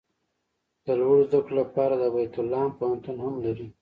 د 0.85 0.87
لوړو 0.99 1.23
زده 1.27 1.39
کړو 1.45 1.55
لپاره 1.61 1.93
د 1.97 2.03
بیت 2.13 2.33
لحم 2.51 2.71
پوهنتون 2.79 3.15
هم 3.25 3.33
لري. 3.45 3.67